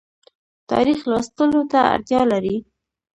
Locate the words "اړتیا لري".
1.93-2.57